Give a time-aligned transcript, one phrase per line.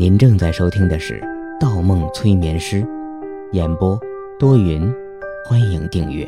[0.00, 1.20] 您正在收听的是
[1.60, 2.80] 《盗梦催眠师》，
[3.52, 4.00] 演播
[4.38, 4.90] 多云，
[5.44, 6.26] 欢迎订阅。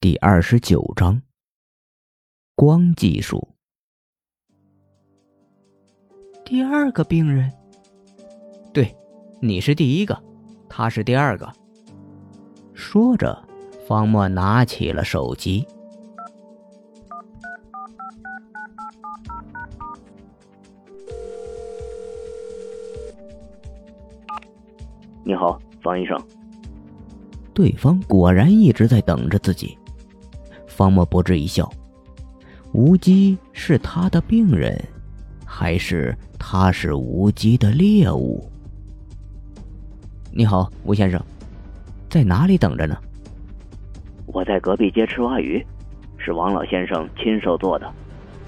[0.00, 1.22] 第二十九章，
[2.56, 3.50] 光技术。
[6.44, 7.52] 第二个病人，
[8.74, 8.92] 对，
[9.40, 10.20] 你是第一个，
[10.68, 11.48] 他是第二个。
[12.74, 13.40] 说着，
[13.86, 15.64] 方墨拿起了手机。
[25.30, 26.20] 你好，方医生。
[27.54, 29.78] 对方果然一直在等着自己。
[30.66, 31.70] 方墨不置一笑，
[32.72, 34.76] 无机是他的病人，
[35.46, 38.44] 还是他是无机的猎物？
[40.32, 41.24] 你好，吴先生，
[42.08, 42.96] 在哪里等着呢？
[44.26, 45.64] 我在隔壁街吃蛙鱼，
[46.18, 47.88] 是王老先生亲手做的。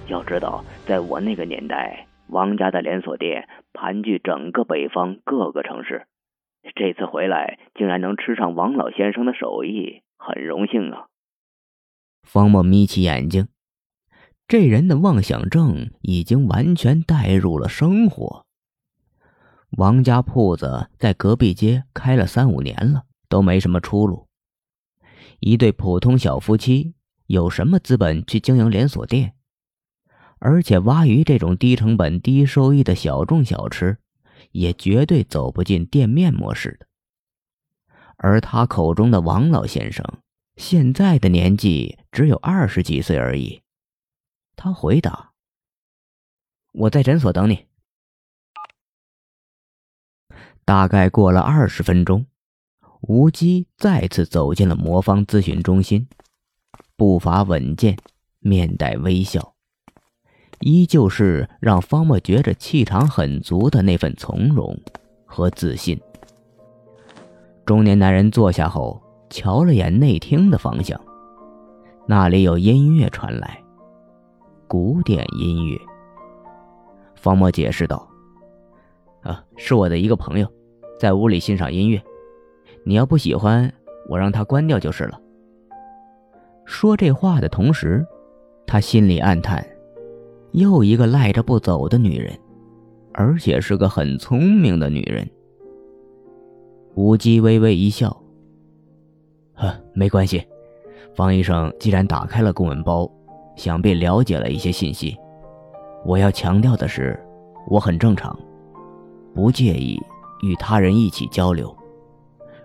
[0.08, 6.08] 要知道，在我那个年代，王家的连锁店盘踞整个北方各个城市。
[6.74, 11.06] 这次回来，竟然能吃上王老先生的手艺，很荣幸啊！
[12.22, 13.48] 方墨眯起眼睛，
[14.46, 18.46] 这人的妄想症已经完全带入了生活。
[19.76, 24.28] 王家铺子在隔壁街开了三五年了，都没什么出路。
[25.40, 26.94] 一对普通小夫妻
[27.26, 29.34] 有什么资本去经营连锁店？
[30.38, 33.98] 而且蛙鱼这种低成本、低收益的小众小吃。
[34.50, 36.86] 也绝对走不进店面模式的。
[38.16, 40.04] 而他口中的王老先生，
[40.56, 43.62] 现在的年纪只有二十几岁而已。
[44.54, 45.32] 他回答
[46.72, 47.66] ：“我在诊所等你。”
[50.64, 52.26] 大概过了二十分钟，
[53.00, 56.06] 吴基再次走进了魔方咨询中心，
[56.94, 57.98] 步伐稳健，
[58.38, 59.56] 面带微笑。
[60.62, 64.76] 依旧是让方墨觉着气场很足的那份从容
[65.26, 66.00] 和自信。
[67.66, 71.00] 中年男人坐下后，瞧了眼内厅的方向，
[72.06, 73.60] 那里有音乐传来，
[74.66, 75.78] 古典音乐。
[77.14, 78.08] 方墨解释道
[79.22, 80.46] ：“啊，是我的一个朋友，
[80.98, 82.02] 在屋里欣赏音乐。
[82.84, 83.72] 你要不喜欢，
[84.08, 85.20] 我让他关掉就是了。”
[86.66, 88.04] 说这话的同时，
[88.66, 89.64] 他心里暗叹。
[90.52, 92.38] 又一个赖着不走的女人，
[93.12, 95.28] 而且是个很聪明的女人。
[96.94, 98.14] 吴基微微一笑
[99.56, 100.46] ：“呵，没关系。
[101.14, 103.10] 方医生既然打开了公文包，
[103.56, 105.16] 想必了解了一些信息。
[106.04, 107.18] 我要强调的是，
[107.68, 108.38] 我很正常，
[109.34, 109.98] 不介意
[110.42, 111.74] 与他人一起交流。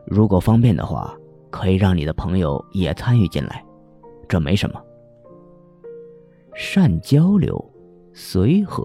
[0.05, 1.15] 如果方便的话，
[1.49, 3.63] 可以让你的朋友也参与进来，
[4.27, 4.81] 这没什么。
[6.53, 7.57] 善交流。”
[8.19, 8.83] 随和，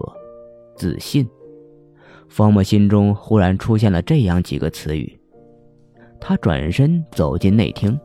[0.75, 1.27] 自信。
[2.29, 5.19] 方墨心中忽然出现了这样几个词语。
[6.19, 7.99] 他转身走进内厅，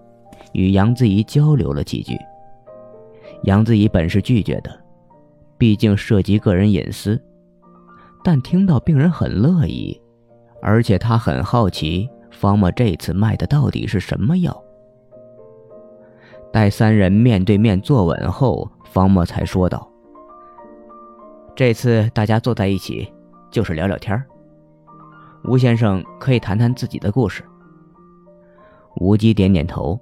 [0.54, 2.16] 与杨子怡交流了几句。
[3.42, 4.70] 杨子怡本是拒绝的，
[5.58, 7.20] 毕竟涉及个人隐私。
[8.24, 10.00] 但听到病人很乐意，
[10.62, 14.64] 而且他很好奇方墨这次卖的到底是什么药。
[16.50, 19.87] 待三人面对面坐稳后，方墨才说道。
[21.58, 23.12] 这次大家坐在一起，
[23.50, 24.24] 就是聊聊天
[25.42, 27.42] 吴先生可以谈谈自己的故事。
[29.00, 29.98] 吴基点点头，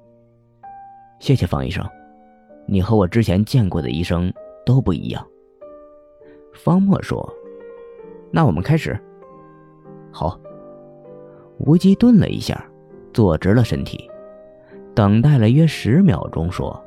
[1.19, 1.83] 谢谢方医生，
[2.67, 4.31] 你和我之前见过的医生
[4.67, 5.27] 都不一样。
[6.53, 7.27] 方墨说
[8.31, 8.94] ：“那我们开始。”
[10.12, 10.38] 好。
[11.56, 12.62] 吴基顿了一下，
[13.15, 14.11] 坐直了身体，
[14.94, 16.78] 等待了约十秒钟，说：“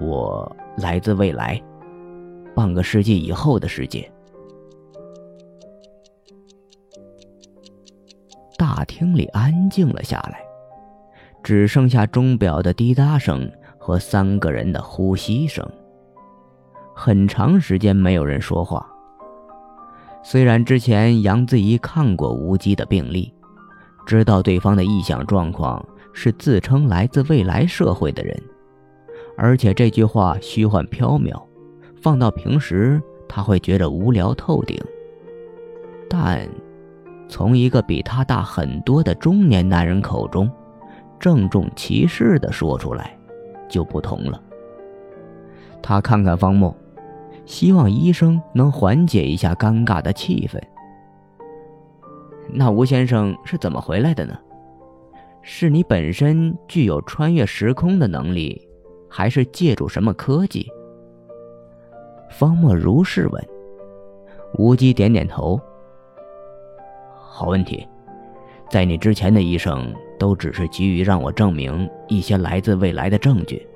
[0.00, 1.62] 我来自未来。”
[2.54, 4.10] 半个世纪以后的世界，
[8.58, 10.40] 大厅里安静了下来，
[11.42, 15.66] 只剩下钟表的滴答声和三个人的呼吸声。
[16.94, 18.86] 很长时间没有人说话。
[20.22, 23.32] 虽然之前杨子怡看过无机的病历，
[24.06, 28.40] 知道对方的异想状况是自称来自未来社会的人，
[29.36, 31.51] 而且这句话虚幻缥缈。
[32.02, 34.76] 放到平时，他会觉得无聊透顶。
[36.10, 36.46] 但
[37.28, 40.50] 从一个比他大很多的中年男人口中，
[41.18, 43.16] 郑重其事地说出来，
[43.68, 44.42] 就不同了。
[45.80, 46.76] 他看看方墨，
[47.46, 50.60] 希望医生能缓解一下尴尬的气氛。
[52.52, 54.36] 那吴先生是怎么回来的呢？
[55.40, 58.68] 是你本身具有穿越时空的能力，
[59.08, 60.68] 还是借助什么科技？
[62.32, 63.48] 方墨如是问，
[64.54, 65.60] 无极点点头。
[67.14, 67.86] 好问题，
[68.70, 73.66] 在你之前的医生都只是急于让我证明一些来自未来的证据，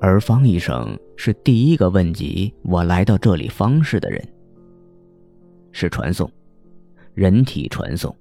[0.00, 4.22] 而方医生是第一个问及我来到这里方式的人。
[5.72, 6.30] 是传送，
[7.14, 8.14] 人体传送。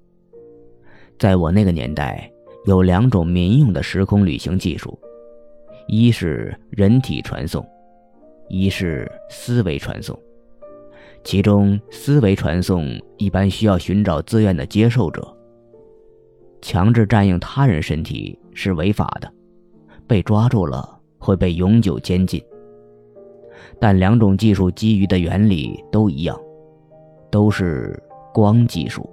[1.19, 2.31] 在我那个年代，
[2.65, 4.97] 有两种民用的时空旅行技术，
[5.87, 7.65] 一是人体传送，
[8.49, 10.17] 一是思维传送。
[11.23, 12.85] 其中，思维传送
[13.17, 15.35] 一般需要寻找自愿的接受者。
[16.61, 19.31] 强制占用他人身体是违法的，
[20.07, 22.41] 被抓住了会被永久监禁。
[23.79, 26.39] 但两种技术基于的原理都一样，
[27.29, 28.01] 都是
[28.33, 29.09] 光技术。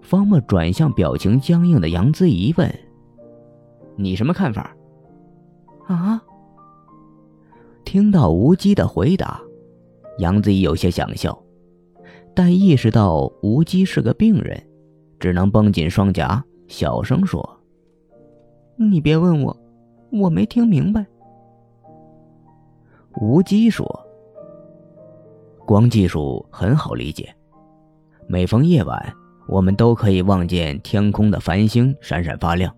[0.00, 2.70] 方墨转向表情僵硬的杨子怡问
[3.96, 4.76] ：“你什么看法？”
[5.88, 6.22] 啊！
[7.92, 9.38] 听到无机的回答。
[10.16, 11.38] 杨子怡有些想笑，
[12.34, 14.58] 但意识到无机是个病人，
[15.20, 17.46] 只能绷紧双颊，小声说
[18.80, 19.54] ：“你别问我，
[20.10, 21.04] 我没听明白。”
[23.20, 23.86] 无机说
[25.66, 27.28] ：“光技术很好理解，
[28.26, 29.14] 每逢夜晚，
[29.46, 32.74] 我们都可以望见天空的繁星闪闪发亮，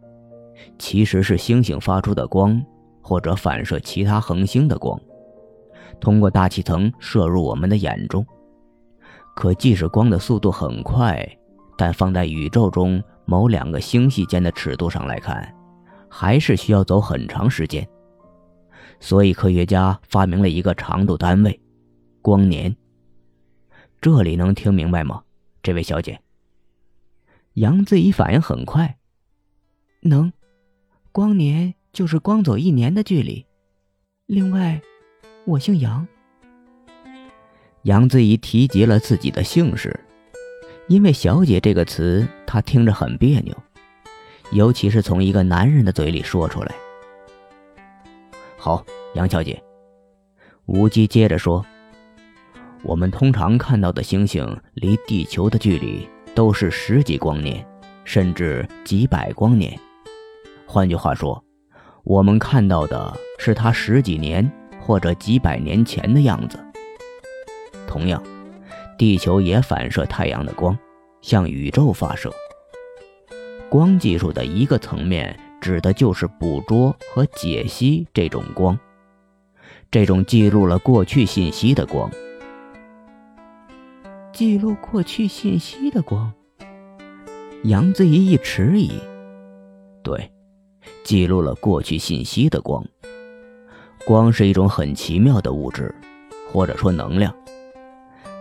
[0.76, 2.60] 其实是星星发出的光，
[3.04, 5.00] 或者反射其他恒星的光。”
[6.00, 8.26] 通过大气层射入我们的眼中，
[9.36, 11.24] 可即使光的速度很快，
[11.78, 15.54] 但放在宇宙中某两个星系间的尺度上来看，
[16.08, 17.86] 还是需要走很长时间。
[18.98, 21.60] 所以科学家发明了一个长度单位——
[22.20, 22.74] 光年。
[24.00, 25.22] 这里能听明白吗，
[25.62, 26.20] 这位小姐？
[27.54, 28.98] 杨子怡反应很快，
[30.00, 30.32] 能。
[31.12, 33.46] 光年就是光走一年的距离。
[34.26, 34.78] 另外。
[35.46, 36.08] 我姓杨。
[37.82, 39.94] 杨子怡提及了自己的姓氏，
[40.88, 43.54] 因为“小姐”这个词，她听着很别扭，
[44.52, 46.74] 尤其是从一个男人的嘴里说出来。
[48.56, 48.82] 好，
[49.12, 49.62] 杨小姐，
[50.64, 51.62] 无忌接着说
[52.82, 57.62] ：“我们通常看到的星星离地球的距离都是十几光年，
[58.06, 59.78] 甚至几百光年。
[60.64, 61.43] 换句话说，
[62.04, 64.48] 我们看到的是它十几年。”
[64.86, 66.62] 或者几百年前的样子。
[67.86, 68.22] 同样，
[68.98, 70.76] 地球也反射太阳的光，
[71.22, 72.30] 向宇宙发射。
[73.70, 78.78] 光技术的一个层面，指的就是捕捉和解析这种光，
[79.90, 82.10] 这种记录了过去信息的光。
[84.34, 86.30] 记录过去信息的光。
[87.62, 88.92] 杨子怡一迟疑，
[90.02, 90.30] 对，
[91.02, 92.84] 记录了过去信息的光。
[94.06, 95.94] 光是一种很奇妙的物质，
[96.52, 97.34] 或者说能量。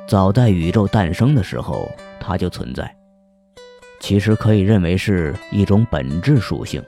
[0.08, 2.94] 早在宇宙诞生的时候，它就存在。
[4.00, 6.84] 其实可以认为是一种本质属性。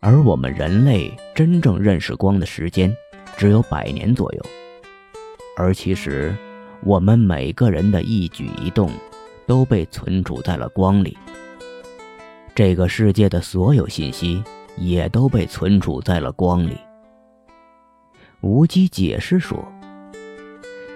[0.00, 2.94] 而我们人类真正认识光的时间，
[3.36, 4.42] 只有百年左右。
[5.56, 6.34] 而其实，
[6.82, 8.90] 我们每个人的一举一动，
[9.46, 11.16] 都被存储在了光里。
[12.54, 14.42] 这个世界的所有信息，
[14.76, 16.76] 也都被存储在了光里。
[18.42, 19.64] 无机解释说：“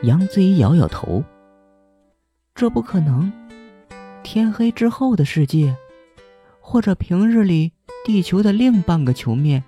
[0.03, 1.25] 杨子怡摇摇头，
[2.55, 3.33] 这不可能。
[4.23, 5.75] 天黑之后的世界，
[6.61, 7.73] 或者平日里
[8.05, 9.65] 地球的另半个球面，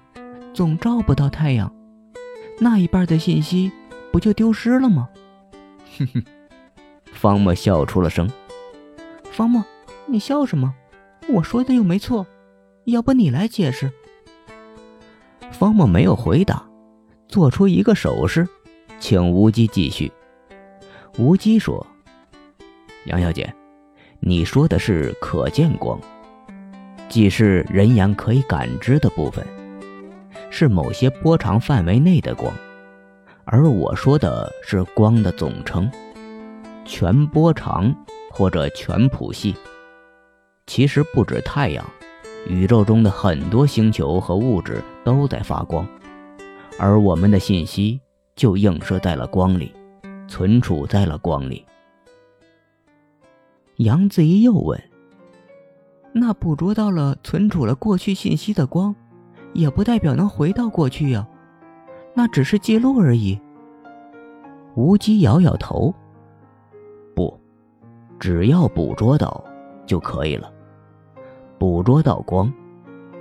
[0.53, 1.73] 总照不到太阳，
[2.59, 3.73] 那一半的信息
[4.13, 5.09] 不就丢失了吗？”
[5.97, 6.23] 哼哼，
[7.13, 8.29] 方墨笑出了声。
[9.31, 9.65] 方墨，
[10.07, 10.75] 你笑什么？
[11.31, 12.27] 我说的又没错，
[12.85, 13.93] 要不你来解释？
[15.51, 16.65] 方墨没有回答。
[17.29, 18.49] 做出一个手势，
[18.99, 20.11] 请无机继续。
[21.19, 21.87] 无机说
[23.05, 23.55] ：“杨小姐，
[24.19, 26.01] 你说的是可见光，
[27.11, 29.47] 即是人眼可以感知的部分，
[30.49, 32.51] 是某些波长范围内的光；
[33.45, 35.91] 而我说的是光的总称，
[36.87, 37.95] 全波长
[38.31, 39.55] 或者全谱系。
[40.69, 41.85] 其实不止太阳，
[42.47, 45.85] 宇宙中的很多星球和物质都在发光。”
[46.79, 48.01] 而我们的信息
[48.37, 49.73] 就映射在了光里，
[50.29, 51.65] 存储在了光里。
[53.79, 54.81] 杨子怡又问
[56.13, 58.95] ：“那捕捉到了、存储了过去信息的光，
[59.55, 61.27] 也不代表能回到过去呀？
[62.15, 63.41] 那只是记录而已。”
[64.77, 65.93] 无极摇摇头
[67.17, 67.41] ：“不，
[68.21, 69.43] 只要捕捉到
[69.87, 70.53] 就可以了。
[71.59, 72.53] 捕捉到光，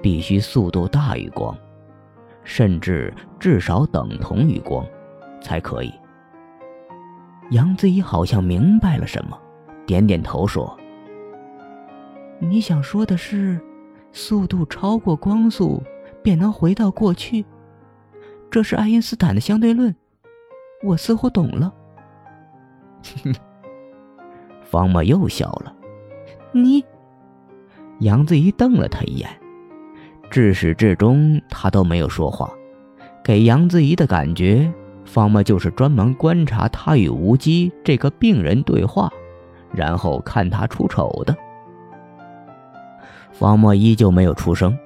[0.02, 1.58] 必须速度大于光。”
[2.44, 4.86] 甚至至少等同于光，
[5.42, 5.92] 才可以。
[7.52, 9.38] 杨子怡好像明白了什么，
[9.86, 10.78] 点点头说
[12.40, 13.60] ：“你想说的是，
[14.14, 15.84] 速度超过光速
[16.24, 17.46] 便能回到过去？
[18.50, 19.94] 这是爱因斯坦的相对论。
[20.84, 21.74] 我似乎懂了。
[24.64, 25.76] ”方墨又笑了。
[26.54, 26.84] 你，
[28.00, 29.30] 杨子怡瞪了他一眼。
[30.30, 32.52] 至始至终，他都没有说话，
[33.24, 34.72] 给杨子怡的感觉，
[35.06, 39.10] 方墨就是专门观察他与无机这个病人对话，
[39.72, 41.36] 然后看他出丑的。
[43.32, 44.78] 方墨依旧没有出声，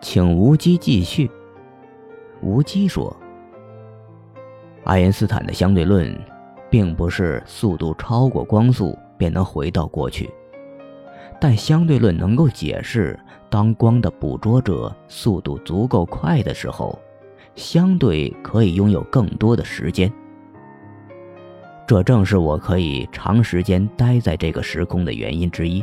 [0.00, 1.30] 请无机继续。
[2.40, 3.14] 无机说
[4.84, 6.18] ：“爱因斯坦的相对论，
[6.70, 10.28] 并不是速度超过光速便能回到过去，
[11.40, 13.18] 但相对论能够解释。”
[13.50, 16.98] 当光的捕捉者速度足够快的时候，
[17.54, 20.12] 相对可以拥有更多的时间。
[21.86, 25.82] 这正是我可以长时间待在这个时空的原因之一。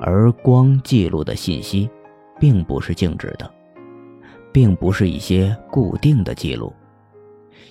[0.00, 1.90] 而光记录的信息，
[2.38, 3.52] 并不是静止的，
[4.50, 6.72] 并不是一些固定的记录，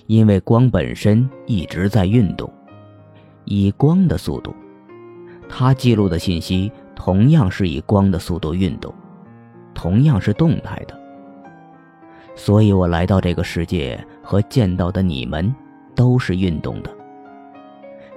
[0.06, 2.48] 因为光本身一直在运动，
[3.44, 4.54] 以光的速度，
[5.50, 6.70] 它记录的信息。
[7.02, 8.94] 同样是以光的速度运动，
[9.72, 10.94] 同样是动态的。
[12.34, 15.54] 所以我来到这个世界和见到的你们，
[15.94, 16.94] 都是运动的，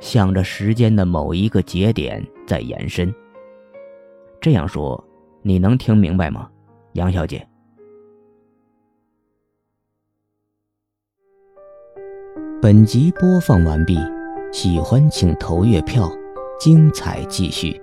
[0.02, 3.14] 向着时间的某一个节点在延伸。
[4.42, 5.02] 这样说，
[5.42, 6.50] 你能听明白吗，
[6.92, 7.48] 杨小姐？
[12.62, 13.98] 本集播放完毕，
[14.52, 16.12] 喜欢请投月票，
[16.64, 17.83] 精彩继续。